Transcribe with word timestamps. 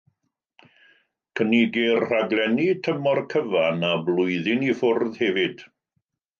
Cynigir 1.39 1.99
rhaglenni 2.07 2.67
tymor 2.89 3.23
cyfan 3.35 3.87
a 3.93 3.95
blwyddyn 4.09 4.69
i 4.73 4.77
ffwrdd 4.83 5.23
hefyd. 5.25 5.67